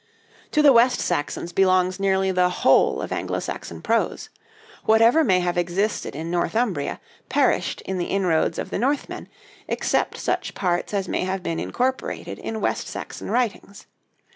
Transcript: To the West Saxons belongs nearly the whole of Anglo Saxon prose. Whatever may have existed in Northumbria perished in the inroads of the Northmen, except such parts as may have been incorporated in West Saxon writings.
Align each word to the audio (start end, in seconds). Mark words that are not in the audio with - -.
To 0.53 0.63
the 0.63 0.73
West 0.73 0.99
Saxons 0.99 1.53
belongs 1.53 1.99
nearly 1.99 2.31
the 2.31 2.49
whole 2.49 3.03
of 3.03 3.11
Anglo 3.11 3.37
Saxon 3.39 3.83
prose. 3.83 4.29
Whatever 4.85 5.23
may 5.23 5.41
have 5.41 5.59
existed 5.59 6.15
in 6.15 6.31
Northumbria 6.31 6.99
perished 7.29 7.81
in 7.81 7.99
the 7.99 8.07
inroads 8.07 8.57
of 8.57 8.71
the 8.71 8.79
Northmen, 8.79 9.27
except 9.67 10.17
such 10.17 10.55
parts 10.55 10.91
as 10.91 11.07
may 11.07 11.21
have 11.25 11.43
been 11.43 11.59
incorporated 11.59 12.39
in 12.39 12.61
West 12.61 12.87
Saxon 12.87 13.29
writings. 13.29 13.85